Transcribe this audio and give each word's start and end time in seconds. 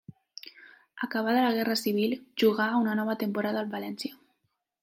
Acabada 1.07 1.43
la 1.43 1.53
Guerra 1.57 1.77
Civil 1.83 2.17
jugà 2.45 2.67
una 2.81 2.99
nova 3.03 3.19
temporada 3.25 3.63
al 3.65 3.73
València. 3.79 4.19